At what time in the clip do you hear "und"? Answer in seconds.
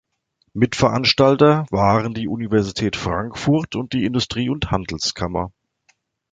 3.75-3.93, 4.49-4.71